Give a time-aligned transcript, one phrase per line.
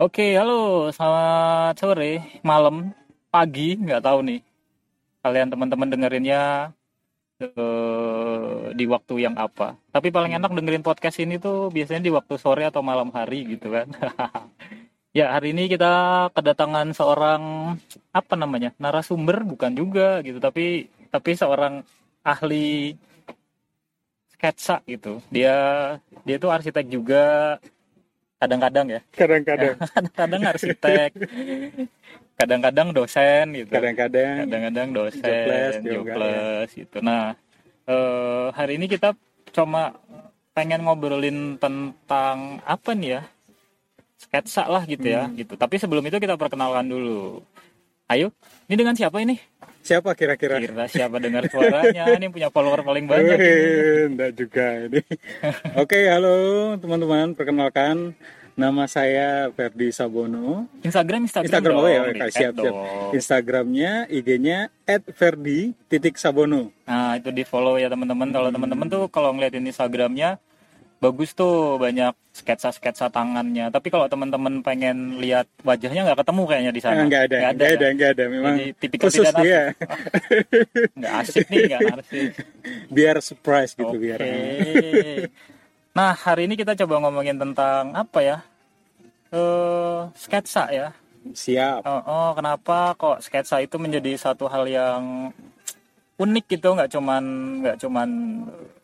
[0.00, 2.88] Oke, halo, selamat sore, malam,
[3.28, 4.40] pagi, nggak tahu nih.
[5.20, 6.72] Kalian teman-teman dengerinnya
[7.36, 9.76] eh, di waktu yang apa.
[9.92, 13.76] Tapi paling enak dengerin podcast ini tuh biasanya di waktu sore atau malam hari gitu
[13.76, 13.92] kan.
[15.20, 15.92] ya, hari ini kita
[16.32, 17.42] kedatangan seorang
[18.16, 18.72] apa namanya?
[18.80, 21.84] narasumber bukan juga gitu, tapi tapi seorang
[22.24, 22.96] ahli
[24.32, 25.20] sketsa gitu.
[25.28, 25.56] Dia
[26.24, 27.60] dia tuh arsitek juga,
[28.40, 29.00] kadang-kadang ya.
[29.12, 29.76] Kadang-kadang.
[29.94, 31.10] Kadang-kadang arsitek
[32.40, 33.68] kadang-kadang dosen gitu.
[33.68, 36.96] Kadang-kadang kadang-kadang dosen Jobles juga, jobles gitu.
[37.04, 37.36] Nah
[37.84, 39.12] eh, hari ini kita
[39.52, 39.92] cuma
[40.56, 43.22] pengen ngobrolin tentang apa nih ya?
[44.20, 45.36] Sketsa lah gitu ya Hmm.
[45.36, 45.56] gitu.
[45.56, 47.44] Tapi sebelum itu kita perkenalkan dulu
[48.10, 48.34] ayo
[48.66, 49.38] ini dengan siapa ini?
[49.80, 50.58] Siapa kira-kira?
[50.60, 52.10] Kira siapa dengar suaranya?
[52.12, 53.38] Ini punya follower paling banyak.
[53.38, 55.00] Wih, enggak juga ini.
[55.78, 58.12] Oke halo teman-teman perkenalkan.
[58.58, 60.68] Nama saya Ferdi Sabono.
[60.84, 62.52] Instagram Instagram Instagram dong, oh ya oke, add siap siap.
[62.60, 62.76] dong.
[63.16, 64.68] Instagramnya IG-nya
[65.16, 66.68] @ferdi titik Sabono.
[66.84, 68.28] Nah itu di follow ya teman-teman.
[68.28, 70.36] Kalau teman-teman tuh kalau ngeliatin Instagramnya
[71.00, 73.72] bagus tuh banyak sketsa-sketsa tangannya.
[73.72, 77.00] Tapi kalau teman-teman pengen lihat wajahnya nggak ketemu kayaknya di sana.
[77.02, 77.74] Nggak ada Nggak nggak ya?
[77.74, 79.60] ada nggak ada memang Jadi tipikal khusus tidak dia
[80.94, 82.32] Nggak asik nih, nggak narsis.
[82.88, 83.98] biar surprise gitu Oke.
[83.98, 84.20] biar
[85.90, 88.36] Nah hari ini kita coba ngomongin tentang apa ya?
[89.32, 90.88] Eh sketsa ya.
[91.32, 95.32] siap Oh, oh, kenapa kok sketsa itu menjadi satu hal yang
[96.16, 97.24] unik gitu nggak cuman
[97.60, 98.08] nggak cuman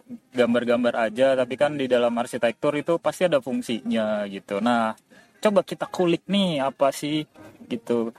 [0.07, 4.62] gambar-gambar aja tapi kan di dalam arsitektur itu pasti ada fungsinya gitu.
[4.62, 4.95] Nah
[5.43, 7.27] coba kita kulik nih apa sih?
[7.67, 8.15] Gitu.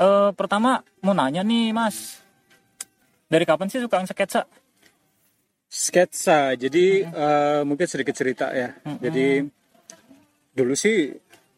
[0.00, 2.24] Eh pertama mau nanya nih mas.
[3.28, 4.44] Dari kapan sih suka sketsa?
[5.68, 6.52] Sketsa.
[6.56, 8.72] Jadi eh, mungkin sedikit cerita ya.
[9.00, 9.44] Jadi
[10.52, 11.12] dulu sih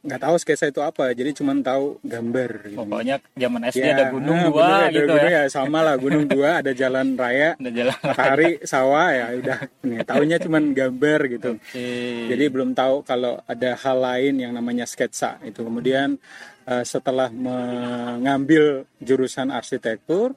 [0.04, 2.76] nggak tahu sketsa itu apa jadi cuma tahu gambar gitu.
[2.76, 5.41] pokoknya zaman SD Ya, ada gunung ah, dua ada gitu gunung ya.
[5.41, 9.59] ya sama lah gunung dua ada jalan raya ada jalan matahari sawah ya udah.
[9.88, 11.50] Nih tahunya cuma gambar gitu.
[11.56, 11.88] Oke.
[12.28, 15.64] jadi belum tahu kalau ada hal lain yang namanya sketsa itu.
[15.64, 16.20] Kemudian
[16.69, 20.37] eh, setelah mengambil jurusan arsitektur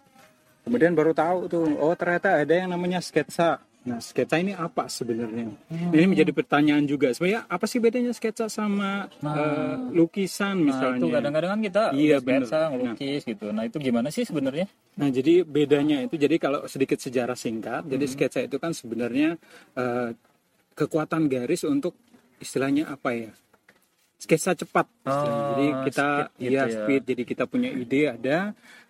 [0.67, 5.47] kemudian baru tahu tuh oh ternyata ada yang namanya sketsa nah sketsa ini apa sebenarnya
[5.71, 11.07] ini menjadi pertanyaan juga sebenarnya apa sih bedanya sketsa sama eh, lukisan Nah, misalnya itu
[11.07, 12.69] kadang-kadang kan kita Iya, sketsa, bener.
[12.75, 13.45] ngelukis gitu.
[13.49, 14.67] Nah, itu gimana sih sebenarnya?
[14.97, 18.13] Nah, jadi bedanya itu jadi kalau sedikit sejarah singkat, jadi Hmm.
[18.13, 19.39] sketsa itu kan sebenarnya
[19.73, 20.09] eh,
[20.73, 21.95] kekuatan garis untuk
[22.37, 23.31] istilahnya apa ya?
[24.17, 24.89] Sketsa cepat.
[24.99, 25.39] istilahnya.
[25.39, 26.73] Oh, jadi kita speed gitu ya, ya.
[26.75, 27.01] speed.
[27.05, 28.37] Jadi kita punya ide ada,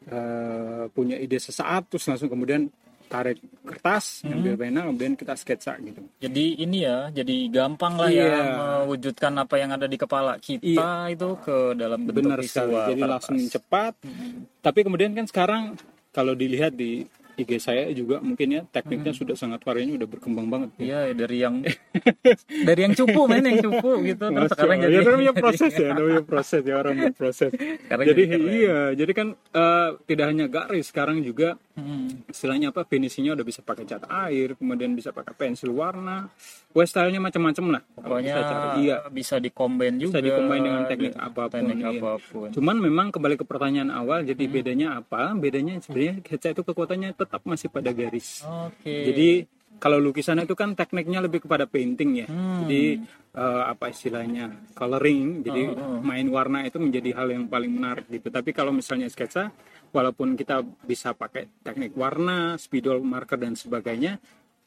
[0.08, 2.72] eh, punya ide sesaat, terus langsung kemudian
[3.08, 4.36] tarik kertas, Hmm.
[4.36, 6.04] ambil pena, kemudian kita sketsa gitu.
[6.20, 8.28] Jadi ini ya, jadi gampang lah Iya.
[8.28, 8.40] ya
[8.84, 12.68] mewujudkan apa yang ada di kepala kita itu ke dalam bentuk Benar sekali.
[12.70, 12.86] visual.
[12.86, 13.12] Jadi kertas.
[13.12, 13.94] langsung cepat.
[14.60, 15.64] Tapi kemudian kan sekarang
[16.10, 17.08] kalau dilihat di
[17.38, 20.70] IG saya juga mungkin ya tekniknya sudah sangat variannya udah berkembang banget.
[20.78, 21.62] Iya, dari yang
[22.68, 26.24] dari yang cupu main yang cupu gitu terus sekarang jadi ya namanya proses ya namanya
[26.24, 28.50] proses ya orang berproses Sekarang jadi jadi keren.
[28.52, 32.10] iya jadi kan eh, tidak hanya garis sekarang juga Hmm.
[32.26, 36.26] istilahnya apa finishingnya udah bisa pakai cat air kemudian bisa pakai pensil warna
[36.74, 40.18] web stylenya macam-macam lah pokoknya bisa cari iya bisa dikombin juga.
[40.18, 41.90] bisa dikombin dengan teknik apa pun teknik iya.
[42.02, 42.50] apa pun.
[42.50, 44.54] Cuman memang kembali ke pertanyaan awal, jadi Hmm.
[44.58, 45.38] bedanya apa?
[45.38, 48.44] Bedanya sebenarnya sketsa itu kekuatannya tetap masih pada garis.
[48.44, 49.12] Oke.
[49.12, 49.30] Jadi
[49.78, 52.28] kalau lukisan itu kan tekniknya lebih kepada painting ya.
[52.28, 52.66] Hmm.
[52.66, 53.06] Jadi
[53.38, 55.46] eh, apa istilahnya coloring.
[55.46, 56.00] Jadi Oh, oh.
[56.02, 58.28] main warna itu menjadi hal yang paling menarik gitu.
[58.34, 59.54] Tapi kalau misalnya sketsa,
[59.94, 64.18] walaupun kita bisa pakai teknik warna, spidol, marker dan sebagainya,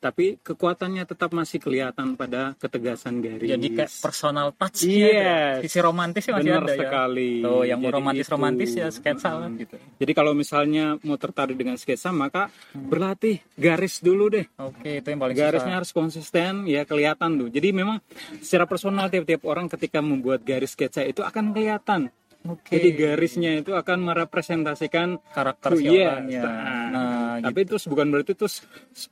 [0.00, 3.44] tapi kekuatannya tetap masih kelihatan pada ketegasan garis.
[3.47, 5.61] jadi kayak personal touch Yes.
[5.62, 7.31] Sisi romantisnya masih Benar ada sekali.
[7.37, 7.44] ya.
[7.44, 8.81] Tuh, yang Jadi romantis-romantis itu.
[8.81, 9.77] ya sketsa lah gitu.
[9.77, 12.88] Jadi kalau misalnya mau tertarik dengan sketsa, maka Hmm.
[12.88, 14.49] berlatih garis dulu deh.
[14.58, 15.76] Oke, itu yang paling Garisnya susah.
[15.76, 17.49] harus konsisten, ya kelihatan tuh.
[17.49, 18.00] Jadi memang
[18.38, 22.08] secara personal tiap-tiap orang ketika membuat garis sketsa itu akan kelihatan.
[22.43, 22.73] Oke.
[22.73, 26.41] Jadi garisnya itu akan merepresentasikan karakter si Iya, orangnya.
[26.41, 27.48] nah, Nah, gitu.
[27.48, 28.54] tapi itu bukan berarti terus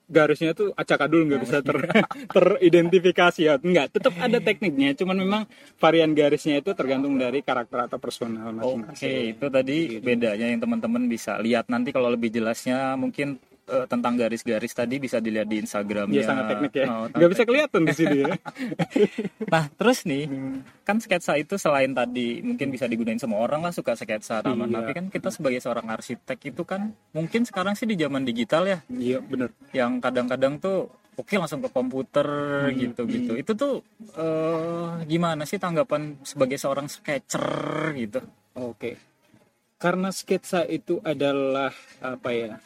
[0.07, 1.77] garisnya tuh acak adul nggak bisa ter,
[2.37, 5.43] teridentifikasi ya enggak tetap ada tekniknya cuman memang
[5.81, 9.33] varian garisnya itu tergantung dari karakter atau personal Oke, masing-masing.
[9.33, 11.67] itu tadi bedanya yang teman-teman bisa lihat.
[11.71, 16.17] Nanti kalau lebih jelasnya mungkin eh, tentang garis-garis tadi bisa dilihat di Instagramnya.
[16.17, 16.87] Dia sangat teknik ya.
[16.89, 18.35] Oh, Nggak bisa kelihatan di sini ya.
[19.53, 20.29] Nah, terus nih,
[20.85, 24.69] kan sketsa itu selain tadi mungkin bisa digunain semua orang lah suka sketsa taman.
[24.69, 24.77] Iya.
[24.81, 28.79] Tapi kan kita sebagai seorang arsitek itu kan mungkin sekarang sih di zaman digital ya,
[28.93, 29.49] Iya bener.
[29.73, 32.29] yang kadang-kadang tuh oke langsung ke komputer
[32.79, 33.83] gitu gitu itu tuh
[34.15, 38.21] eh, gimana sih tanggapan sebagai seorang sketcher gitu
[38.59, 38.99] Oke.
[39.79, 41.71] Karena sketsa itu adalah
[42.03, 42.59] apa ya?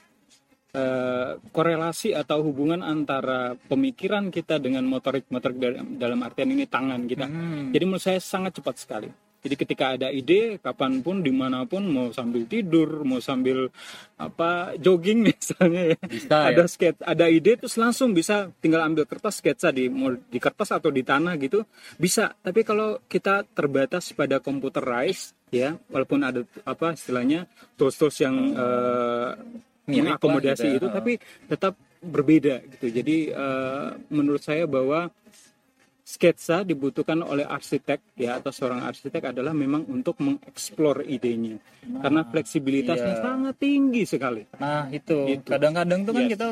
[0.72, 7.04] Eh, korelasi atau hubungan antara pemikiran kita dengan motorik motorik dalam, dalam artian ini tangan
[7.04, 7.26] kita.
[7.28, 7.70] Hmm.
[7.70, 9.10] Jadi menurut saya sangat cepat sekali.
[9.42, 13.74] Jadi ketika ada ide, kapan pun, di mana pun, mau sambil tidur, mau sambil
[14.14, 19.02] apa jogging misalnya ya, bisa ya ada sketsa, ada ide terus langsung bisa tinggal ambil
[19.02, 21.66] kertas sketsa di mau di kertas atau di tanah gitu
[21.98, 22.38] bisa.
[22.38, 29.71] Tapi kalau kita terbatas pada computerized ya, walaupun ada apa istilahnya tools-tools yang eh, Mirip
[29.86, 30.78] mengakomodasi gitu ya.
[30.78, 31.12] itu, tapi
[31.50, 32.86] tetap berbeda gitu.
[32.90, 35.10] Jadi eh, menurut saya bahwa
[36.12, 41.56] sketsa dibutuhkan oleh arsitek ya atau seorang arsitek adalah memang untuk mengeksplor idenya
[41.98, 43.22] karena fleksibilitasnya iya.
[43.22, 44.44] sangat tinggi sekali.
[44.60, 45.48] Nah itu Gitu.
[45.48, 46.32] kadang-kadang tuh kan Yes.
[46.36, 46.48] kita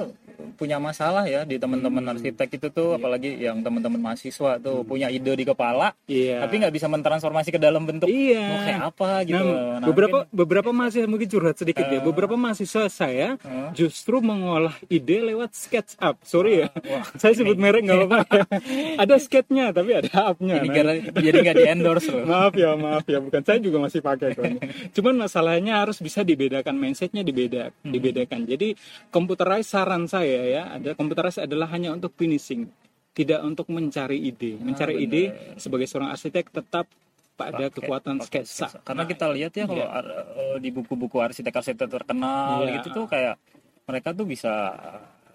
[0.56, 2.12] punya masalah ya di teman-teman Hmm.
[2.16, 6.40] arsitek itu tuh apalagi yang teman-teman mahasiswa tuh punya ide di kepala Iya.
[6.40, 8.40] tapi nggak bisa mentransformasi ke dalam bentuk Iya.
[8.42, 9.36] mau kayak apa gitu.
[9.44, 12.00] Nah, Nah, beberapa mungkin- beberapa mahasiswa mungkin curhat sedikit ya.
[12.00, 13.68] Beberapa mahasiswa saya Eh.
[13.76, 16.16] justru mengolah ide lewat SketchUp.
[16.24, 16.68] Sorry ya.
[16.88, 18.40] Wah, saya sebut merek nggak apa-apa.
[19.04, 19.14] ada
[19.50, 20.54] sketchnya tapi ada upnya.
[20.56, 22.22] jadi Nah, gara- jadi nggak di endorse loh.
[22.30, 24.60] maaf ya maaf ya bukan saya juga masih pakai kok ini.
[24.92, 27.90] cuman masalahnya harus bisa dibedakan mindsetnya dibeda Hmm.
[27.90, 28.78] dibedakan jadi
[29.10, 32.70] computerize saran saya ya ada computerize adalah hanya untuk finishing
[33.10, 35.22] tidak untuk mencari ide mencari Ah, ide
[35.56, 36.86] sebagai seorang arsitek tetap
[37.34, 41.88] pada Pakai- kekuatan pakai sketsa Karena kita lihat ya kalau ar- eh, di buku-buku arsitek-arsitek
[41.90, 42.78] terkenal Iya.
[42.78, 43.34] gitu tuh kayak
[43.82, 44.76] mereka tuh bisa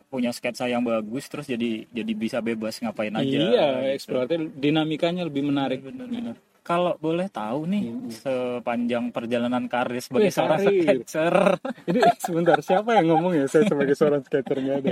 [0.08, 3.26] punya sketsa yang bagus terus jadi jadi bisa bebas ngapain aja.
[3.26, 3.96] iya gitu.
[3.98, 6.38] eksploratif dinamikanya lebih menarik Benar-benar.
[6.66, 10.82] Kalau boleh tahu nih sepanjang perjalanan karir sebagai Wih, seorang karir.
[10.82, 11.36] sketcher,
[11.94, 14.92] ini sebentar siapa yang ngomong ya saya sebagai seorang skater nggak ada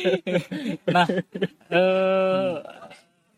[0.98, 1.06] nah
[1.70, 2.52] eh,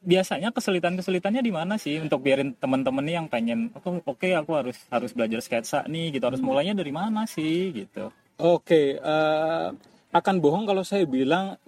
[0.05, 5.13] biasanya kesulitan-kesulitannya di mana sih untuk biarin teman-teman yang pengen oke oke aku harus harus
[5.13, 8.09] belajar sketsa nih gitu harus mulainya dari mana sih gitu.
[8.35, 9.67] Oke, eh,
[10.15, 11.59] akan bohong kalau saya bilang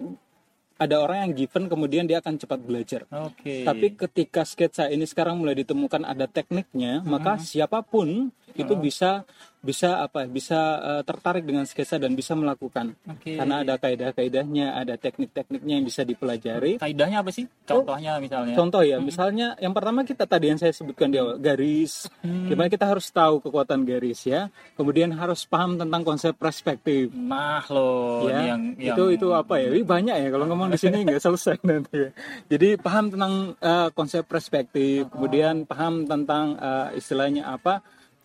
[0.77, 3.01] ada orang yang given kemudian dia akan cepat belajar.
[3.09, 3.65] Oke.
[3.65, 9.25] Tapi ketika sketsa ini sekarang mulai ditemukan ada tekniknya, maka siapa pun itu bisa
[9.67, 10.23] bisa apa?
[10.31, 12.95] Bisa eh, tertarik dengan sketsa dan bisa melakukan.
[13.11, 13.35] Oke.
[13.35, 16.79] Karena ada kaidah-kaidahnya, ada teknik-tekniknya yang bisa dipelajari.
[16.79, 17.43] kaidahnya apa sih?
[17.67, 18.55] Contohnya misalnya.
[18.55, 22.07] Contoh ya, misalnya yang pertama kita tadi yang saya sebutkan di awal, garis.
[22.23, 24.47] Gimana kita harus tahu kekuatan garis ya.
[24.79, 27.11] Kemudian harus paham tentang konsep perspektif.
[27.11, 30.79] Nah loh ya yang, yang itu itu apa ya ini banyak ya kalau ngomong di
[30.79, 32.09] sini nggak selesai nanti ya.
[32.51, 37.81] jadi paham tentang eh, konsep perspektif kemudian paham tentang eh, istilahnya apa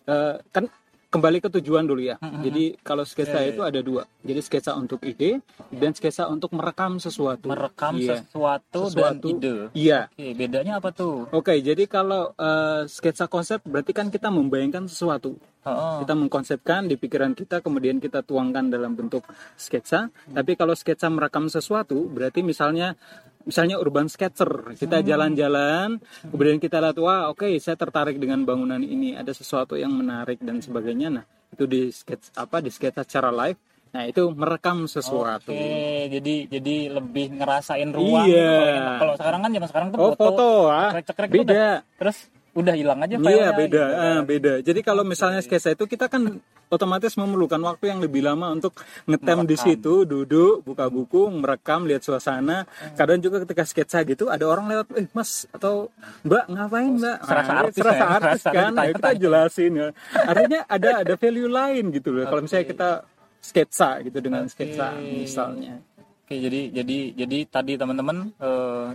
[0.07, 0.65] eh, kan
[1.13, 4.73] kembali ke tujuan dulu ya jadi kalau sketsa Ya, ya, itu ada dua jadi sketsa
[4.73, 5.39] untuk ide
[5.69, 8.25] dan sketsa untuk merekam sesuatu merekam Iya.
[8.25, 9.21] sesuatu, Sesuatu.
[9.21, 9.53] dan ide.
[9.73, 11.29] iya Oke, bedanya apa tuh?
[11.29, 15.37] Oke, jadi kalau eh, sketsa konsep berarti kan kita membayangkan sesuatu.
[15.63, 19.23] Oh, Kita mengkonsepkan di pikiran kita, kemudian kita tuangkan dalam bentuk
[19.55, 20.11] sketsa.
[20.27, 22.99] Tapi kalau sketsa merekam sesuatu, berarti misalnya
[23.43, 29.13] misalnya urban sketcher, kita jalan-jalan, kemudian kita lihat wah oke saya tertarik dengan bangunan ini,
[29.13, 31.09] ada sesuatu yang menarik dan sebagainya.
[31.11, 33.59] Nah itu di sketsa apa di sketsa secara live.
[33.93, 35.53] Nah itu merekam sesuatu.
[35.53, 38.25] Oke, jadi jadi lebih ngerasain ruang.
[38.25, 38.57] Iya.
[38.57, 38.89] gitu.
[39.05, 40.89] Kalau- sekarang kan zaman sekarang tuh Oh foto, ah.
[40.89, 41.53] cekrek-cekrek itu beda.
[41.53, 42.17] udah- terus
[42.53, 44.53] udah hilang aja Iya beda, gitu ah, beda.
[44.61, 46.37] Jadi kalau misalnya sketsa itu kita kan
[46.69, 48.73] otomatis memerlukan waktu yang lebih lama untuk
[49.05, 49.65] ngetem di Merekam.
[49.77, 52.65] situ, duduk, buka buku, merekam, lihat suasana.
[52.93, 55.93] Kadang juga ketika sketsa gitu ada orang lewat, eh mas atau
[56.25, 57.17] mbak ngapain mbak?
[57.21, 58.71] Serasa Nah, artis serasa ya, artis serasa kan?
[58.73, 59.87] Nah, kita jelasin ya.
[60.13, 62.25] Artinya ada ada value lain gitu loh.
[62.25, 62.89] Kalau misalnya kita
[63.37, 65.25] sketsa gitu dengan sketsa Oke.
[65.25, 65.77] misalnya.
[66.25, 68.87] Oke, jadi jadi jadi tadi teman-teman eh,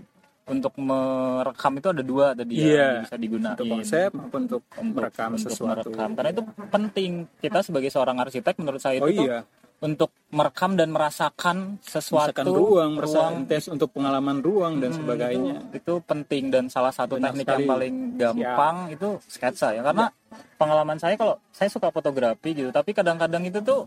[0.49, 2.73] untuk merekam itu ada dua tadi ya Iya.
[2.75, 5.88] yang bisa digunakan Untuk konsep maupun untuk merekam untuk sesuatu.
[5.88, 6.09] merekam.
[6.12, 7.11] Karena itu penting.
[7.38, 9.45] Kita sebagai seorang arsitek menurut saya Oh itu iya.
[9.78, 14.99] untuk merekam dan merasakan sesuatu Misalkan ruang, ruang merasakan tes untuk pengalaman ruang dan Hmm,
[14.99, 15.57] sebagainya.
[15.69, 17.57] itu, itu penting dan salah satu Benar teknik sekali.
[17.57, 20.11] yang paling gampang itu sketsa ya karena
[20.55, 23.87] pengalaman saya kalau saya suka fotografi gitu tapi kadang-kadang itu tuh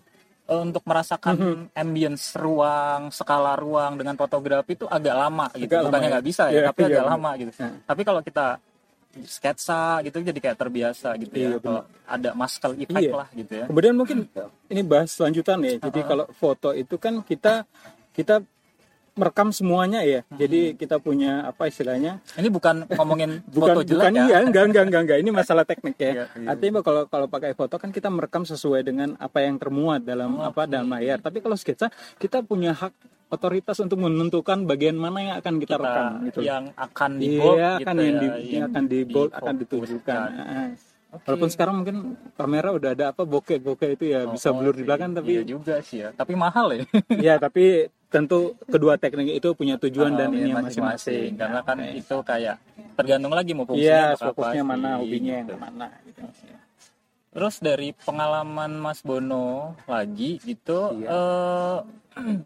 [0.53, 1.63] untuk merasakan Mhm.
[1.73, 6.11] ambience ruang skala ruang dengan fotografi itu agak lama gitu Agak bukannya ya.
[6.11, 7.13] nggak bisa ya Iya, tapi iya, agak benar.
[7.13, 7.73] lama gitu Nah.
[7.85, 8.45] tapi kalau kita
[9.21, 13.13] sketsa gitu jadi kayak terbiasa gitu Iya, ya kalau ada muscle effect Iya.
[13.13, 14.17] lah gitu ya Kemudian mungkin
[14.67, 15.75] ini bahas lanjutan ya.
[15.77, 17.63] Jadi kalau foto itu kan kita
[18.11, 18.43] kita
[19.11, 20.23] merekam semuanya ya.
[20.31, 22.23] Jadi kita punya apa istilahnya?
[22.39, 25.17] ini bukan ngomongin Bukan foto jelek bukan ya iya, enggak enggak enggak enggak.
[25.19, 26.11] Ini masalah teknik ya.
[26.11, 26.47] Iya, iya.
[26.55, 30.47] Artinya kalau kalau pakai foto kan kita merekam sesuai dengan apa yang termuat dalam Oh,
[30.47, 31.19] apa dalam layar.
[31.19, 32.95] Tapi kalau sketsa kita punya hak
[33.31, 36.39] otoritas untuk menentukan bagian mana yang akan kita, kita rekam gitu.
[36.43, 39.55] yang akan di bold Iya, gitu akan ya, yang di, yang akan di bold akan
[39.59, 40.27] ditunjukkan.
[40.35, 40.67] Heeh.
[41.11, 41.27] Oke.
[41.27, 41.97] Walaupun sekarang mungkin
[42.39, 45.75] kamera udah ada apa bokeh-bokeh itu ya bisa Oh, blur di belakang iya tapi juga
[45.83, 46.83] sih ya tapi mahal ya
[47.19, 51.39] ya tapi tentu kedua teknik itu punya tujuan dan Oh, ini iya, masing-masing.
[51.39, 52.55] karena kan Nah, itu kayak
[52.93, 55.55] tergantung lagi mau fungsinya Iya, untuk apa fokusnya sih, mana, hobinya yang gitu.
[55.55, 55.87] mana.
[56.03, 56.21] Gitu.
[57.31, 61.07] Terus dari pengalaman Mas Bono lagi gitu, Iya.
[61.07, 61.79] eh,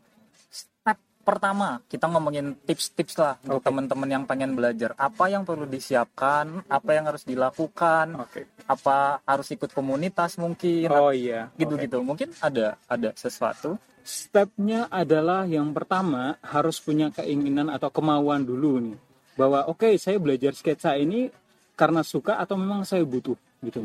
[0.54, 3.66] step pertama kita ngomongin tips-tips lah untuk Oke.
[3.66, 4.94] teman-teman yang pengen belajar.
[4.94, 8.46] Apa yang perlu disiapkan, apa yang harus dilakukan, Oke.
[8.64, 11.50] apa harus ikut komunitas mungkin, Oh iya.
[11.58, 12.06] gitu-gitu.
[12.06, 13.82] Mungkin ada ada sesuatu.
[14.06, 18.98] Stepnya adalah yang pertama harus punya keinginan atau kemauan dulu nih
[19.34, 21.28] bahwa oke saya belajar sketsa ini
[21.74, 23.34] karena suka atau memang saya butuh
[23.66, 23.82] gitu.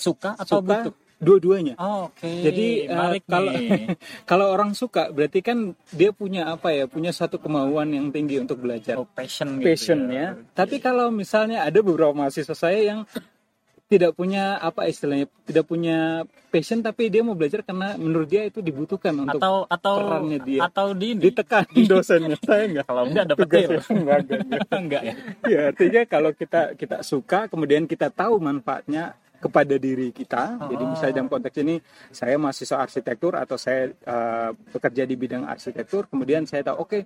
[0.00, 0.94] Suka atau Suka butuh?
[1.20, 1.74] dua-duanya.
[1.76, 2.24] Oh, Oke.
[2.40, 3.52] Jadi eh, menarik kalau
[4.30, 8.64] kalau orang suka berarti kan dia punya apa ya punya satu kemauan yang tinggi untuk
[8.64, 10.40] belajar Oh, passion gitu passion ya.
[10.56, 13.00] Tapi kalau misalnya ada beberapa mahasiswa saya yang
[13.90, 16.22] tidak punya apa istilahnya tidak punya
[16.54, 20.60] passion tapi dia mau belajar karena menurut dia itu dibutuhkan untuk atau atau perannya dia.
[20.62, 21.26] atau di ini.
[21.26, 24.62] ditekan dosennya saya enggak kalau enggak dapat enggak, enggak, enggak.
[24.78, 25.14] enggak ya.
[25.42, 31.14] ya artinya kalau kita kita suka kemudian kita tahu manfaatnya kepada diri kita jadi misalnya
[31.18, 31.82] dalam konteks ini
[32.14, 36.98] saya mahasiswa arsitektur atau saya eh, bekerja di bidang arsitektur kemudian saya tahu oke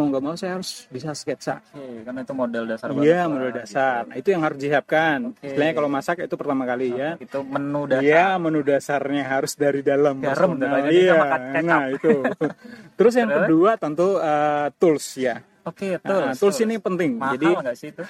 [0.00, 3.60] mau nggak mau saya harus bisa sketsa Oke, karena itu model dasar Iya, menurut gitu.
[3.60, 4.00] dasar.
[4.08, 5.18] Nah, itu yang harus disiapkan.
[5.44, 7.10] Istilahnya kalau masak itu pertama kali ya.
[7.20, 8.00] Itu menu dasar.
[8.08, 10.24] Iya, menu dasarnya harus dari dalam.
[10.24, 11.12] Garam, Nah, iya,
[11.60, 12.24] nah itu.
[12.98, 15.44] Terus yang kedua tentu eh, tools ya.
[15.68, 16.24] Oke, tools.
[16.24, 17.20] Nah, tools ini penting.
[17.20, 18.02] mahal Jadi nggak sih itu?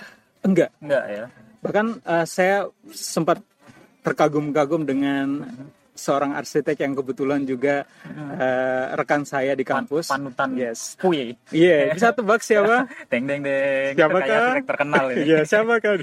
[0.47, 0.70] enggak.
[0.78, 1.25] Enggak ya.
[1.61, 2.56] Bahkan eh, saya
[2.94, 3.42] sempat
[4.00, 5.44] terkagum-kagum dengan
[6.00, 10.09] seorang arsitek yang kebetulan juga eh, rekan saya di Pan- kampus.
[10.09, 10.97] panutan Yes.
[10.97, 11.37] kue.
[11.50, 12.88] Iya, bisa tebak siapa?
[13.07, 13.92] Deng deng deng.
[13.92, 14.33] Siapa kah?
[14.50, 15.23] arsitek terkenal ini.
[15.26, 15.99] Iya, siapa kan?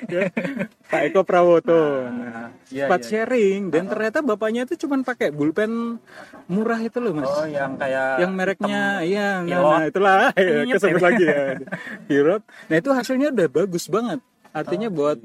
[0.91, 2.05] Pak Eko Prawoto.
[2.05, 3.09] Nah, Iya, sempat iya.
[3.23, 5.97] sharing dan ternyata bapaknya itu cuma pakai bulpen
[6.45, 7.25] murah itu loh, Mas.
[7.25, 11.55] Oh, yang kayak yang mereknya iya nah, nah, itulah ya, kesebut lagi ya
[12.07, 12.41] Pilot.
[12.67, 14.19] nah itu hasilnya udah bagus banget
[14.57, 15.17] artinya buat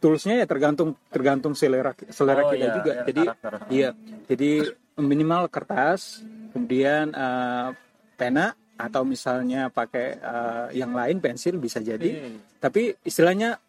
[0.00, 3.70] toolsnya ya tergantung tergantung selera selera Oh, kita iya, juga iya, jadi karakter.
[3.70, 3.90] iya
[4.26, 4.50] jadi
[4.98, 7.68] minimal kertas kemudian eh,
[8.18, 12.58] pena atau misalnya pakai eh, yang lain pensil bisa jadi Oke.
[12.58, 13.60] tapi istilahnya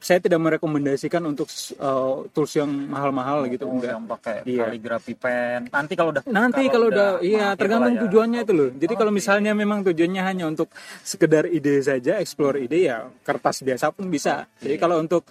[0.00, 4.64] saya tidak merekomendasikan untuk eh, tools yang mahal-mahal gitu Oh, enggak yang pakai Iya.
[4.66, 5.68] kaligrafi pen.
[5.68, 8.00] Nanti kalau udah Nanti kalau udah, iya mahir tergantung ya.
[8.02, 8.68] tujuannya itu loh.
[8.72, 9.18] Jadi kalau Oke.
[9.18, 14.48] misalnya memang tujuannya hanya untuk sekedar ide saja, explore ide ya kertas biasa pun bisa.
[14.56, 15.28] Jadi kalau untuk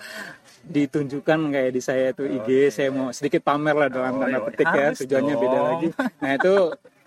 [0.61, 4.45] ditunjukkan kayak di saya itu IG, saya mau sedikit pamer lah dalam Oh, tanda iya,
[4.45, 5.65] petik ya, tujuannya beda dong.
[5.67, 5.87] lagi.
[6.19, 6.53] Nah itu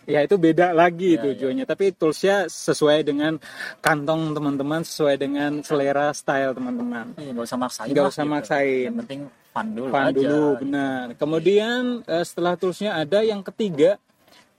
[0.04, 1.64] ya itu beda lagi Iya, tujuannya.
[1.64, 3.38] Tapi toolsnya sesuai dengan
[3.78, 7.14] kantong teman-teman, sesuai dengan selera style teman-teman.
[7.16, 7.88] Iya, nggak usah maksain.
[7.92, 8.32] Nggak usah gitu.
[8.34, 8.86] maksain.
[8.90, 9.20] Yang penting
[9.52, 10.12] fun dulu Fun aja.
[10.14, 11.04] dulu, benar.
[11.14, 14.00] Kemudian eh, setelah toolsnya ada yang ketiga,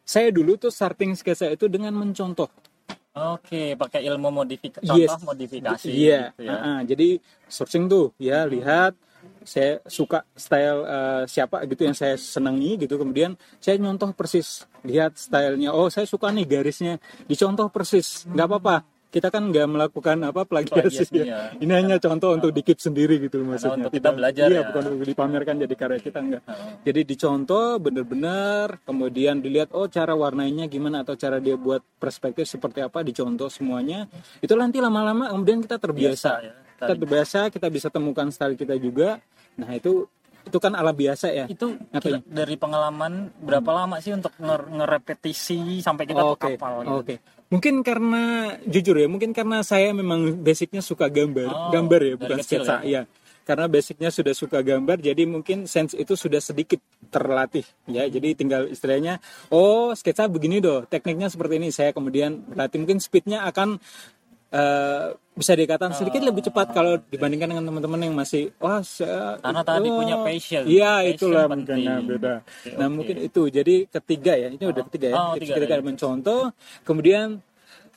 [0.03, 2.47] saya dulu tuh starting sketsa itu dengan mencontoh.
[3.13, 5.13] Oke, pakai ilmu modifikasi, Yes.
[5.13, 5.85] contoh modifikasi.
[5.85, 6.53] Iya, gitu ya.
[6.57, 6.77] uh-uh.
[6.81, 7.07] jadi
[7.45, 8.97] searching tuh, ya lihat
[9.45, 12.95] saya suka style eh, siapa gitu yang saya senangi gitu.
[13.00, 15.71] Kemudian saya nyontoh persis, lihat stylenya.
[15.71, 18.77] Oh, saya suka nih garisnya, dicontoh persis, nggak apa-apa.
[19.13, 21.21] Kita kan nggak melakukan apa plagiasi ya.
[21.21, 21.39] ya.
[21.62, 23.85] Ini hanya contoh untuk dikip sendiri gitu maksudnya.
[23.85, 24.63] untuk kita belajar Iya, ya.
[24.73, 26.41] bukan untuk dipamerkan jadi karya kita enggak.
[26.81, 32.81] Jadi dicontoh bener-bener, kemudian dilihat oh cara warnanya gimana atau cara dia buat perspektif seperti
[32.81, 34.09] apa, dicontoh semuanya.
[34.41, 36.29] Itu nanti lama-lama kemudian kita terbiasa.
[36.33, 36.53] Biasa ya.
[36.73, 39.21] Kita terbiasa, kita bisa temukan style kita juga.
[39.57, 40.07] Nah, itu
[40.43, 41.45] itu kan ala biasa ya.
[41.48, 46.60] Itu Apa kira- dari pengalaman berapa lama sih untuk nger- ngerepetisi sampai kita tuh Oke,
[46.60, 47.07] hafal oke.
[47.07, 47.13] gitu?
[47.48, 48.24] Mungkin karena
[48.65, 53.05] jujur ya, mungkin karena saya memang basicnya suka gambar, Oh, gambar ya, bukan sketsa, ya.
[53.43, 58.10] Karena basicnya sudah suka gambar, jadi mungkin sense itu sudah sedikit terlatih, ya.
[58.10, 61.69] Jadi tinggal istilahnya, oh sketsa begini doh, tekniknya seperti ini.
[61.69, 63.77] Saya kemudian berlatih, mungkin speednya akan
[64.53, 69.65] eh, bisa dikatakan sedikit lebih cepat kalau dibandingkan dengan teman-teman yang masih wah saya, Karena
[69.65, 70.63] tadi oh, punya passion.
[70.69, 72.33] Iya, itulah mungkin nah, beda.
[72.77, 73.50] Nah, mungkin itu.
[73.50, 75.15] Jadi ketiga ya, ini udah ketiga ya.
[75.17, 75.81] Oh, tips tiga ketiga ya.
[75.81, 76.41] mencontoh.
[76.86, 77.41] Kemudian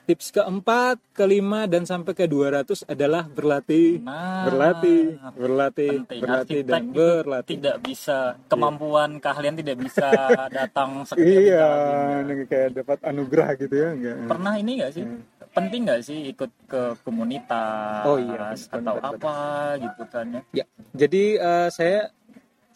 [0.07, 6.21] tips keempat, kelima dan sampai ke 200 adalah berlatih, Nah, berlatih, berlatih, penting.
[6.23, 7.53] berlatih Arsitek dan berlatih.
[7.59, 10.07] tidak bisa kemampuan keahlian tidak bisa
[10.63, 11.69] datang seketika Iya,
[12.47, 14.17] kayak dapat anugerah gitu ya, enggak?
[14.31, 15.05] pernah ini nggak sih
[15.57, 18.53] penting nggak sih ikut ke komunitas Oh, iya.
[18.53, 19.17] atau Betul, betul.
[19.17, 19.37] apa
[19.81, 22.01] gitu kan ya Ya, jadi eh, saya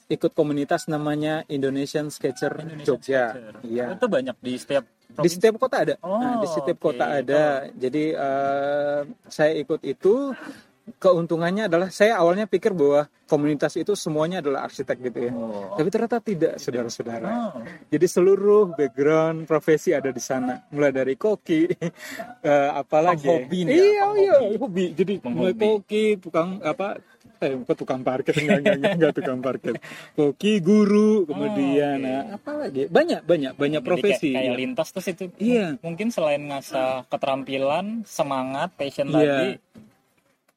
[0.09, 3.25] ikut komunitas namanya Indonesian Sketcher Indonesian Jogja.
[3.31, 3.55] Sketcher.
[3.63, 3.85] Iya.
[3.95, 5.35] itu banyak di setiap di provinsi?
[5.37, 5.95] setiap kota ada.
[6.01, 6.85] Oh, Nah, di setiap oke.
[6.89, 7.45] kota ada.
[7.75, 10.15] Jadi eh, saya ikut itu
[10.97, 15.33] keuntungannya adalah saya awalnya pikir bahwa komunitas itu semuanya adalah arsitek gitu ya.
[15.33, 15.79] Oh.
[15.79, 17.55] Tapi ternyata tidak, saudara-saudara.
[17.55, 17.63] Oh.
[17.87, 21.71] Jadi seluruh background profesi ada di sana, mulai dari koki,
[22.51, 24.85] eh, apalagi Penghobi nih ya, iya iya hobi.
[24.91, 26.99] Jadi mulai koki, tukang apa?
[27.41, 29.75] Eh, bukan tukang parkir enggak, enggak, enggak, enggak tukang parkir.
[30.13, 32.05] Koki, guru, kemudian Oh, oke.
[32.05, 34.31] nah, apalagi banyak banyak banyak Jadi profesi.
[34.37, 35.67] kayak, kayak lintas terus itu Iya.
[35.81, 39.17] mungkin selain ngasah keterampilan semangat passion Iya.
[39.17, 39.49] tadi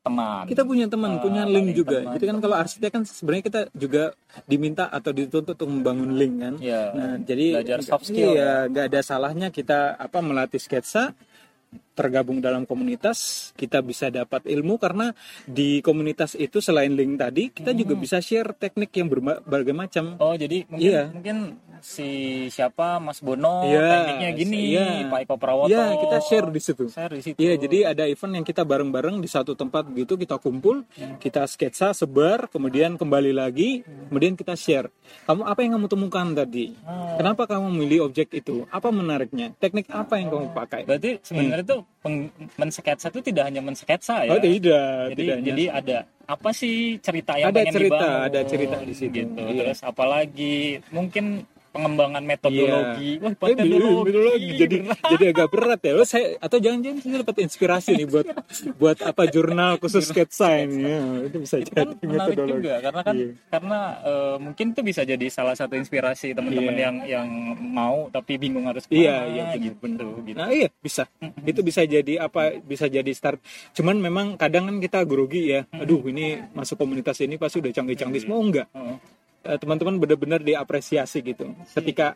[0.04, 2.04] teman Kita punya teman, Ah, punya link juga.
[2.04, 2.14] teman.
[2.20, 4.04] Jadi kan kalau arsitek kan sebenarnya kita juga
[4.44, 6.54] diminta atau dituntut untuk membangun link kan.
[6.60, 8.36] ya Nah, jadi Belajar soft skill.
[8.36, 11.16] Iya, nggak ada salahnya kita apa melatih sketsa,
[11.94, 13.18] tergabung dalam komunitas,
[13.54, 18.52] kita bisa dapat ilmu karena di komunitas itu selain link tadi, kita juga bisa share
[18.52, 20.04] teknik yang berba- berbagai macam.
[20.18, 21.04] oh jadi mungkin Iya.
[21.10, 21.38] mungkin
[21.80, 22.08] si
[22.48, 25.04] siapa Mas Bono Iya, tekniknya gini iya.
[25.06, 26.88] Pak Eko Prawoto Iya, kita share di situ.
[26.88, 30.40] share di situ Iya, jadi ada event yang kita bareng-bareng di satu tempat begitu kita
[30.40, 30.88] kumpul,
[31.20, 34.88] kita sketsa, sebar, kemudian kembali lagi, kemudian kita share.
[35.24, 36.72] Kamu apa yang kamu temukan tadi?
[36.82, 37.20] Oh.
[37.20, 38.64] Kenapa kamu memilih objek itu?
[38.70, 39.52] Apa menariknya?
[39.54, 40.82] Teknik apa yang kamu pakai?
[40.84, 45.48] berarti sebenarnya tuh peng- mensketsa itu tidak hanya mensketsa ya Oh tidak, jadi tidak hanya-
[45.48, 49.12] jadi ada apa sih cerita yang Ada pengen cerita, dibangun, ada cerita di situ.
[49.14, 49.60] gitu Iya.
[49.60, 50.56] terus apalagi
[50.90, 51.26] mungkin
[51.74, 54.48] pengembangan metodologi wah Eh, metodologi, metodologi.
[54.56, 55.00] jadi berat.
[55.10, 55.92] jadi agak berat ya.
[55.94, 58.26] Oh, saya atau jangan-jangan saya dapat inspirasi nih buat
[58.76, 60.86] buat apa jurnal khusus sketsa ini.
[60.86, 62.54] Ya, itu bisa itu kan jadi menarik metodologi.
[62.56, 63.28] juga karena kan Iya.
[63.50, 66.84] karena eh, mungkin itu bisa jadi salah satu inspirasi teman-teman Iya.
[66.84, 67.28] yang yang
[67.58, 70.08] mau tapi bingung harus Iya, ke mana, iya, benar, gitu, benar.
[70.24, 70.38] gitu.
[70.38, 71.04] Nah iya bisa,
[71.42, 72.42] itu bisa jadi apa?
[72.60, 73.42] Bisa jadi start.
[73.74, 75.66] Cuman memang kadang kan kita grogi ya.
[75.74, 78.68] Aduh ini masuk komunitas ini pasti udah canggih-canggih semua enggak.
[78.72, 78.98] Oh, Eh,
[79.44, 81.52] Teman-teman benar-benar diapresiasi gitu.
[81.70, 82.16] Ketika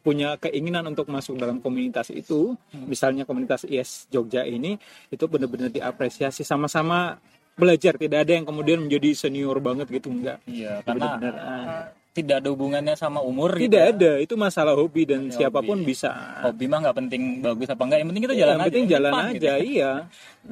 [0.00, 6.40] punya keinginan untuk masuk dalam komunitas itu, misalnya komunitas IS Jogja ini, itu benar-benar diapresiasi
[6.40, 7.18] sama-sama
[7.52, 7.94] belajar.
[7.94, 10.40] Tidak ada yang kemudian menjadi senior banget gitu enggak.
[10.44, 11.52] iya karena Benar-benar, ah.
[11.52, 13.90] eh, tidak ada hubungannya sama umur gitu Tidak ya.
[13.90, 15.92] ada, itu masalah hobi dan Ya, siapa pun hobi.
[15.92, 16.10] bisa.
[16.40, 18.86] hobi mah nggak penting bagus apa enggak yang penting kita Ya, jalan yang aja penting
[18.86, 19.36] jalan fun gitu.
[19.38, 19.90] aja, iya.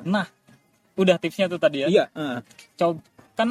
[0.02, 0.26] nah
[0.94, 2.38] udah tipsnya tuh tadi ya Iya, ah.
[2.74, 3.00] coba
[3.34, 3.48] kan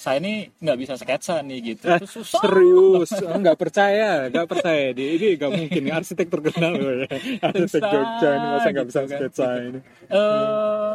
[0.00, 1.84] saya ini nggak bisa sketsa nih gitu.
[1.92, 2.40] Eh, Itu susah.
[2.40, 3.12] serius?
[3.20, 4.96] Nggak percaya nggak percaya.
[4.96, 5.82] Di ini nggak mungkin.
[5.92, 7.08] Arsitek terkenal loh ya.
[7.44, 9.20] arsitek Bisa, Jogja ini masa nggak bisa gitu kan.
[9.20, 9.80] sketsa ini?
[10.08, 10.94] Eh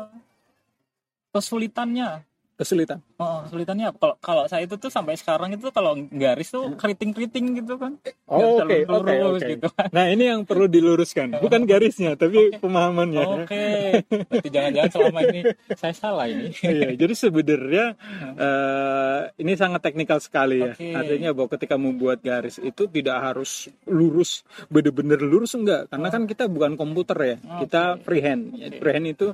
[1.30, 2.10] kesulitannya
[2.56, 7.64] kesulitan Oh, kesulitannya kalau kalau saya itu tuh sampai sekarang itu kalau garis tuh keriting-keriting
[7.64, 7.96] gitu kan.
[8.28, 9.88] Oh oke oke lurus oke gitu kan.
[9.96, 13.66] nah ini yang perlu diluruskan bukan garisnya tapi pemahamannya Oke.
[14.10, 15.42] Berarti jangan-jangan selama ini
[15.76, 16.48] saya salah ini.
[16.76, 17.86] Iya, jadi sebenarnya
[18.36, 20.74] eh, ini sangat teknikal sekali ya.
[20.74, 20.92] Oke.
[20.92, 26.50] Artinya bahwa ketika membuat garis itu tidak harus lurus, bener-bener lurus enggak, karena kan kita
[26.52, 28.58] bukan komputer ya, kita freehand.
[28.60, 29.28] Ya, Freehand itu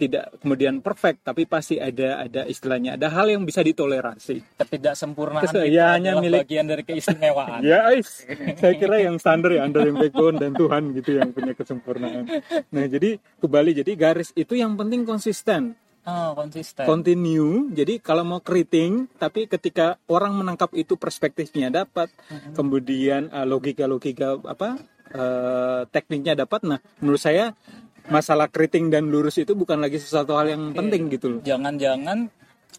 [0.00, 4.60] tidak kemudian perfect, tapi pasti ada ada istilahnya, ada hal yang bisa ditoleransi.
[4.60, 7.64] Ketidaksempurnaan Kes- kita ya, hanya milik- bagian dari keistimewaan.
[7.64, 8.28] Ya, ais.
[8.60, 12.28] saya kira yang standar ya antara yang backbone dan Tuhan gitu yang punya kesempurnaan.
[12.68, 15.72] Nah, jadi kembali jadi garis itu yang penting konsisten.
[16.08, 16.88] Oh, konsisten.
[16.88, 22.08] continue jadi kalau mau keriting tapi ketika orang menangkap itu perspektifnya dapat
[22.56, 27.52] kemudian logika logika apa eh, tekniknya dapat nah menurut saya
[28.08, 32.32] masalah keriting dan lurus itu bukan lagi sesuatu hal yang penting gitu loh Jangan-jangan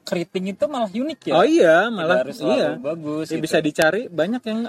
[0.09, 1.33] keriting itu malah unik ya.
[1.33, 3.29] oh iya malah harus iya bagus.
[3.29, 3.43] Ya, gitu.
[3.45, 4.59] bisa dicari banyak yang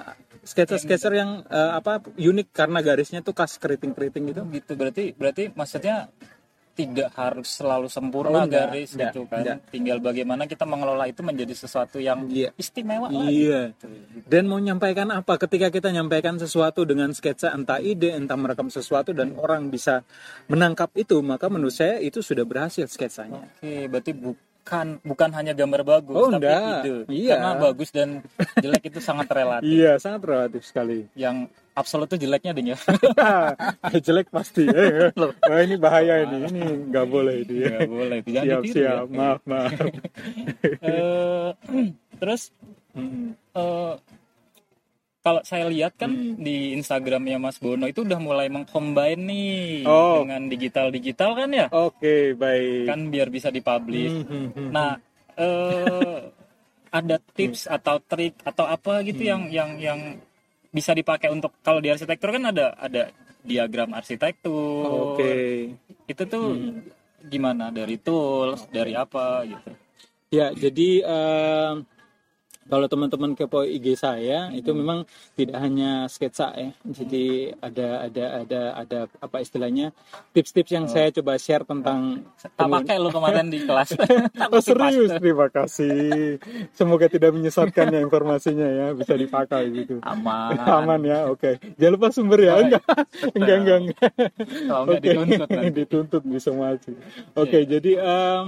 [0.40, 6.08] sketser-sketser yang eh, apa unik karena garisnya tuh khas keriting-keriting gitu gitu berarti berarti maksudnya
[6.70, 9.58] tidak harus selalu Oh, sempurna enggak, garis enggak, gitu kan enggak.
[9.68, 12.56] tinggal bagaimana kita mengelola itu menjadi sesuatu yang Iya.
[12.56, 13.74] istimewa lah Iya.
[13.76, 13.86] gitu.
[14.24, 19.12] Dan mau menyampaikan apa ketika kita menyampaikan sesuatu dengan sketsa entah ide, entah merekam sesuatu
[19.12, 20.06] dan orang bisa
[20.46, 23.44] menangkap itu, maka menurut saya itu sudah berhasil sketsanya.
[23.44, 24.10] oke berarti
[24.70, 26.62] bukan bukan hanya gambar bagus Oh, tapi enggak.
[26.78, 27.30] ide Iya.
[27.34, 28.08] karena bagus dan
[28.56, 31.10] jelek itu sangat relatif Iya, sangat relatif sekali.
[31.12, 32.78] yang absolut itu jeleknya ding ya
[34.00, 34.62] Jelek pasti.
[34.64, 36.46] Eh, Wah, ini bahaya ini.
[36.46, 37.54] Ini nggak boleh ini.
[37.64, 38.94] Nggak boleh itu jangan Siap, ditiru siap.
[39.02, 39.10] ya.
[39.10, 39.70] Maaf, maaf.
[40.80, 41.48] Eh,
[42.20, 42.69] terus eh,
[45.30, 46.34] kalau saya lihat kan Hmm.
[46.36, 50.26] di Instagramnya Mas Bono itu udah mulai mengcombine nih Oh.
[50.26, 52.90] dengan digital-digital kan ya Oke, baik.
[52.90, 54.10] kan biar bisa dipublish.
[54.10, 54.68] Hmm, hmm, hmm.
[54.70, 54.98] Nah,
[55.36, 56.18] eh
[56.90, 59.30] ada tips atau trik atau apa gitu Hmm.
[59.30, 60.00] yang yang yang
[60.68, 65.14] bisa dipakai untuk kalau di arsitektur kan ada ada diagram arsitektur.
[65.14, 65.70] Oke.
[66.04, 66.82] Itu tuh Hmm.
[67.22, 69.70] gimana dari tools, dari apa gitu.
[70.30, 71.72] Ya, jadi eh,
[72.70, 75.02] kalau teman-teman kepo IG saya itu memang
[75.34, 76.70] tidak hanya sketsa ya.
[76.86, 79.90] Jadi ada ada ada ada apa istilahnya
[80.30, 83.98] tips-tips yang saya coba share tentang tak pakai lo kemarin di kelas.
[84.50, 85.10] Oh serius?
[85.18, 86.38] terima kasih.
[86.74, 88.86] Semoga tidak menyesatkan ya informasinya ya.
[88.94, 89.98] Bisa dipakai gitu.
[90.02, 90.58] Aman.
[90.58, 91.58] Aman ya oke.
[91.78, 92.54] Jangan lupa sumber ya.
[92.62, 92.84] Enggak.
[93.34, 94.10] Enggak enggak enggak.
[94.70, 95.70] Kalau enggak dituntut nanti.
[95.82, 96.90] dituntut bisa maju.
[97.34, 98.44] Oke jadi em,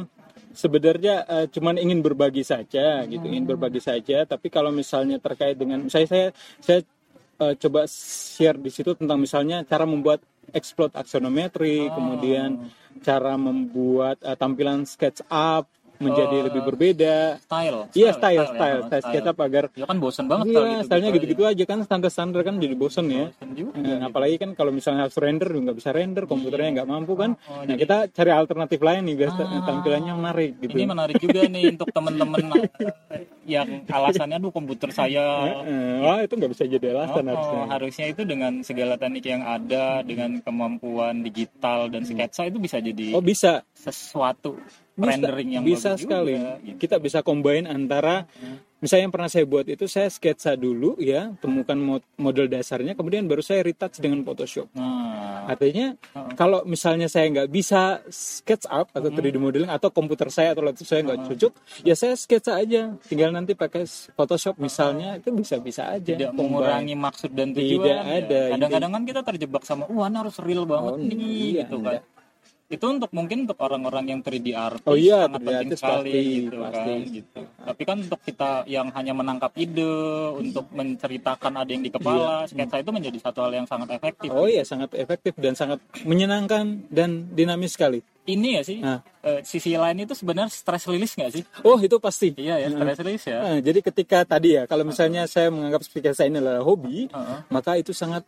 [0.52, 4.24] sebenarnya eh, cuman ingin berbagi saja gitu ingin berbagi saja.
[4.28, 6.26] Tapi kalau misalnya terkait dengan saya saya
[6.60, 6.80] saya
[7.42, 14.36] eh, coba share di situ tentang misalnya cara membuat explode aksonometri kemudian cara membuat eh,
[14.36, 15.66] tampilan sketch up
[15.98, 16.44] menjadi Oh.
[16.46, 17.16] lebih berbeda.
[17.38, 20.84] style iya style ya, style style sketch up agar ya kan bosen banget iya gitu
[20.84, 23.28] stylenya gitu-gitu aja kan standar-standar kan jadi bosen ya.
[23.28, 27.12] Bosen juga Nah, apalagi kan kalau misalnya harus render nggak bisa render komputernya nggak mampu
[27.14, 27.34] kan.
[27.44, 29.62] Oh, nah kita cari alternatif lain nih biar Ah.
[29.62, 30.72] tampilannya menarik gitu.
[30.72, 32.40] Ini menarik juga nih untuk teman-teman
[33.10, 35.24] eh, yang alasannya aduh komputer saya
[36.04, 37.60] wah itu nggak bisa jadi alasan Oh, harusnya.
[37.68, 43.12] harusnya itu dengan segala teknik yang ada dengan kemampuan digital dan sketsa itu bisa jadi
[43.12, 43.62] oh bisa.
[43.72, 44.54] sesuatu
[44.94, 46.76] rendering yang bisa bagus sekali juga, gitu.
[46.78, 48.28] kita bisa combine antara
[48.76, 53.24] misalnya yang pernah saya buat itu saya sketsa dulu ya temukan mo- model dasarnya kemudian
[53.24, 56.34] baru saya retouch dengan Photoshop Nah, Artinya Uh-uh.
[56.34, 60.84] kalau misalnya saya nggak bisa sketch up atau 3D modeling atau komputer saya atau laptop
[60.84, 61.52] saya nggak cocok,
[61.82, 62.94] ya saya sketsa aja.
[63.02, 66.14] Tinggal nanti pakai Photoshop misalnya itu bisa-bisa aja.
[66.14, 66.46] tidak Combine.
[66.46, 67.98] mengurangi maksud dan Tidak tujuan.
[68.22, 68.40] ada.
[68.40, 68.54] ya.
[68.54, 71.98] Kadang-kadang kan kita terjebak sama, wah harus real banget Oh, nih, iya, gitu kan.
[71.98, 72.02] enggak.
[72.72, 76.32] Itu untuk mungkin untuk orang-orang yang 3D artist Oh iya, sangat 3D penting sekali pasti,
[76.40, 76.80] gitu pasti.
[76.96, 77.12] kan.
[77.12, 77.40] Gitu.
[77.62, 79.92] Tapi kan untuk kita yang hanya menangkap ide,
[80.32, 84.32] untuk menceritakan ada yang di kepala, sketsa itu menjadi satu hal yang sangat efektif.
[84.32, 88.00] Oh iya sangat efektif dan sangat menyenangkan dan dinamis sekali.
[88.24, 89.02] Ini ya sih, Nah.
[89.20, 91.42] eh, sisi lain itu sebenarnya stress release nggak sih?
[91.66, 92.32] Oh itu pasti.
[92.38, 93.38] Iya ya, stress release ya.
[93.42, 97.38] Nah, jadi ketika tadi ya, kalau misalnya saya menganggap sketsa ini adalah hobi, Heeh.
[97.50, 98.22] maka itu sangat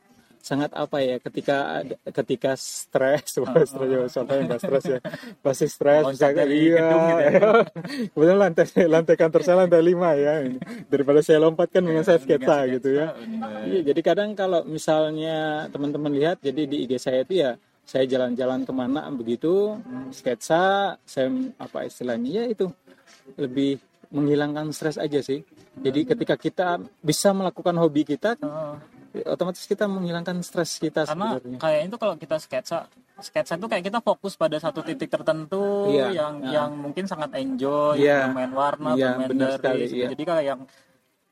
[0.44, 1.80] sangat apa ya ketika
[2.12, 4.98] ketika stres wah stres ya siapa yang nggak stres ya
[5.40, 7.30] pasti stres dari iya gitu ya.
[8.12, 10.44] kebetulan lantai lantai kantor saya lantai lima ya
[10.92, 13.16] daripada saya lompat kan dengan saya sketsa gitu ya.
[13.64, 18.64] Iya, jadi kadang kalau misalnya teman-teman lihat, jadi di IG saya itu ya saya jalan-jalan
[18.64, 19.76] ke mana begitu,
[20.12, 21.28] sketsa, saya
[21.60, 22.66] apa istilahnya ya itu
[23.36, 23.80] lebih
[24.12, 25.42] menghilangkan stres aja sih.
[25.74, 26.68] Jadi ketika kita
[27.02, 28.74] bisa melakukan hobi kita, Heeh.
[29.22, 31.58] Otomatis kita menghilangkan stres kita karena sebenarnya.
[31.58, 32.78] kayak itu kalau kita sketsa
[33.16, 36.50] sketsa itu kayak kita fokus pada satu titik tertentu Iya, yang nah.
[36.50, 38.26] yang mungkin sangat enjoy Iya.
[38.26, 40.08] bermain warna Iya, bermain sekali, garis iya.
[40.10, 40.60] jadi kayak yang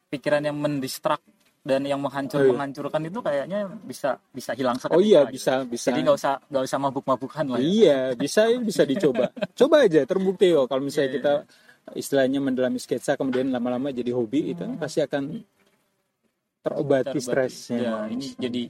[0.06, 1.18] pikiran yang mendistrak
[1.62, 2.50] dan yang menghancur Oh, iya.
[2.54, 5.34] menghancurkan itu kayaknya bisa bisa hilang seketika Oh iya gitu.
[5.38, 5.86] bisa bisa.
[5.90, 7.66] jadi nggak usah nggak usah mabuk-mabukan lah ya.
[7.66, 9.30] Iya, bisa bisa dicoba.
[9.58, 11.32] Coba aja terbukti kok kalau misalnya Iya, kita
[11.94, 15.34] istilahnya mendalami sketsa kemudian lama-lama jadi hobi itu pasti akan
[16.62, 17.20] terobati Terobati.
[17.20, 17.78] stresnya.
[17.82, 18.62] ya ini jadi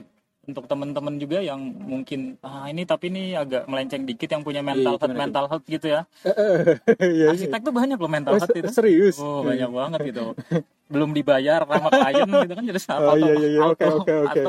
[0.43, 4.99] untuk teman-teman juga yang mungkin ah ini tapi ini agak melenceng dikit yang punya mental
[4.99, 6.03] Iya, health mental health gitu ya
[6.99, 7.27] Iya, iya.
[7.31, 9.23] arsitek tuh banyak loh mental Oh, health itu serius.
[9.23, 10.35] Oh banyak banget gitu.
[10.91, 13.61] Belum dibayar sama klien gitu kan jadi Oh, iya, iya, iya.
[13.71, 14.41] Oke, oke, oke.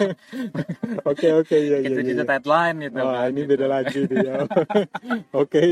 [1.10, 1.90] Oke oke iya iya.
[1.90, 2.24] gitu iya, iya.
[2.24, 2.98] deadline gitu.
[3.02, 3.50] Wah kan, ini gitu.
[3.50, 4.36] beda lagi nih ya.
[5.34, 5.62] Oke.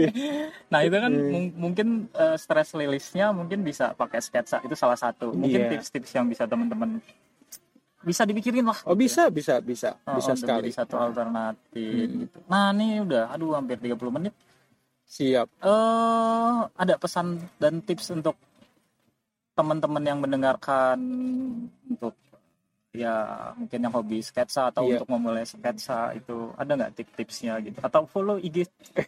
[0.66, 1.30] Nah itu kan Hmm.
[1.30, 5.30] mung- mungkin eh, stress release-nya mungkin bisa pakai sketsa itu salah satu.
[5.30, 5.70] Mungkin Iya.
[5.78, 6.98] tips-tips yang bisa teman-teman
[8.00, 8.78] bisa dipikirin lah.
[8.84, 10.70] Oh bisa bisa bisa Oh, bisa untuk sekali.
[10.70, 12.20] satu alternatif Hmm.
[12.22, 12.38] gitu.
[12.46, 14.34] Nah ini udah aduh hampir 30 menit.
[15.04, 15.48] Siap.
[15.58, 18.36] eh ada pesan dan tips untuk
[19.52, 20.98] teman-teman yang mendengarkan
[21.84, 22.14] untuk
[22.98, 23.14] ya
[23.54, 24.98] mungkin yang hobi sketsa atau Iya.
[24.98, 29.00] untuk memulai sketsa itu ada nggak tips-tipsnya gitu atau follow IG gitu.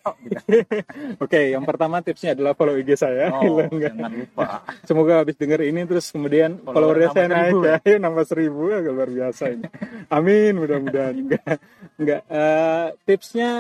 [1.25, 3.35] Oke yang pertama tipsnya adalah follow IG saya.
[3.35, 4.63] Oh, jangan lupa.
[4.87, 9.11] Semoga habis denger ini terus kemudian followernya saya naik ya, Ayo, nambah seribu ya luar
[9.11, 9.67] biasa ini.
[10.09, 11.59] Amin mudah-mudahan enggak
[11.99, 13.51] enggak Eh, tipsnya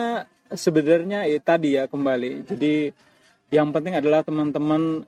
[0.48, 2.46] sebenarnya ya, tadi ya kembali.
[2.46, 2.90] Jadi
[3.50, 5.02] yang penting adalah teman-teman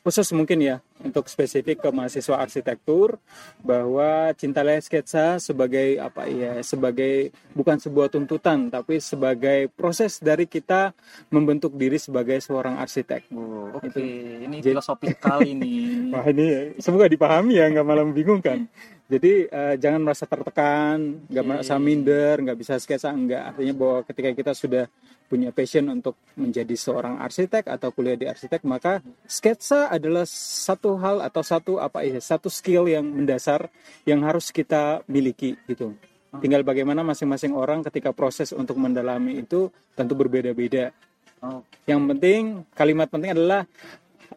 [0.00, 3.20] khusus mungkin ya untuk spesifik ke mahasiswa arsitektur
[3.60, 10.96] bahwa cintalah sketsa sebagai apa ya sebagai bukan sebuah tuntutan tapi sebagai proses dari kita
[11.28, 13.28] membentuk diri sebagai seorang arsitek.
[13.32, 15.80] Oh, Oke, ini Jadi- filosofis sekali nih.
[16.16, 16.46] Wah ini
[16.80, 18.64] semoga dipahami ya, nggak malah membingungkan.
[19.10, 23.50] Jadi eh, jangan merasa tertekan, nggak merasa minder, nggak bisa sketsa, enggak.
[23.50, 24.86] Artinya bahwa ketika kita sudah
[25.26, 31.26] punya passion untuk menjadi seorang arsitek atau kuliah di arsitek, maka sketsa adalah satu hal
[31.26, 33.66] atau satu apa ya, satu skill yang mendasar
[34.06, 35.98] yang harus kita miliki gitu.
[36.38, 40.94] Tinggal bagaimana masing-masing orang ketika proses untuk mendalami itu tentu berbeda-beda.
[41.42, 42.42] Oh, Yang penting
[42.78, 43.66] kalimat penting adalah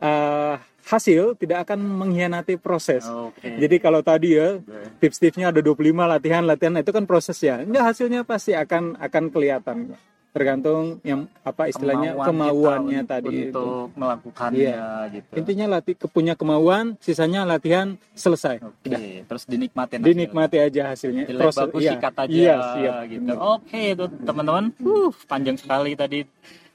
[0.04, 3.08] eh, hasil tidak akan mengkhianati proses.
[3.08, 3.56] Oke.
[3.56, 4.60] Jadi kalau tadi ya
[5.00, 7.64] tips-tipsnya ada 25 latihan latihan itu kan proses ya.
[7.64, 9.96] Ini hasilnya pasti akan akan kelihatan.
[10.34, 13.54] Tergantung yang apa istilahnya Kemauan kemauannya kita tadi itu.
[13.54, 15.14] untuk melakukannya Iya.
[15.14, 15.30] gitu.
[15.38, 18.58] Intinya latih punya kemauan, sisanya latihan selesai.
[18.58, 19.00] Oke, Udah.
[19.30, 20.02] terus dinikmatin.
[20.02, 21.30] Dinikmati aja hasilnya.
[21.30, 21.92] Jelek Proses- bagus iya.
[21.94, 22.98] sikat aja Iya, siap.
[23.14, 23.34] gitu.
[23.38, 24.66] Oke, itu teman-teman.
[24.82, 26.26] Uh, panjang sekali tadi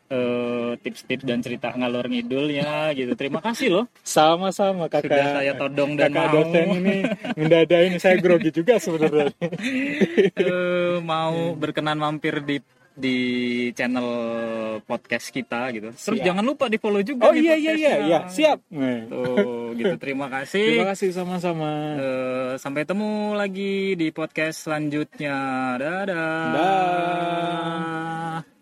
[0.09, 3.13] eh, tips-tips dan cerita ngalor ngidulnya gitu.
[3.15, 5.13] Terima kasih loh Sama-sama kakak.
[5.13, 6.97] sudah saya todong dan kakak mau dosen ini
[7.37, 9.29] mendadain saya grogi juga sebenarnya.
[10.45, 12.59] eh, mau berkenan mampir di
[12.99, 13.19] di
[13.79, 14.09] channel
[14.83, 15.95] podcast kita gitu.
[15.95, 16.27] Terus Siap.
[16.27, 18.59] jangan lupa di follow juga Oh iya iya iya iya siap.
[19.07, 19.95] Tuh, gitu.
[20.03, 20.83] Terima kasih.
[20.83, 21.71] Terima kasih sama-sama.
[21.95, 25.39] Eh, sampai temu lagi di podcast selanjutnya.
[25.79, 26.51] Dadah.
[26.59, 28.58] Dah.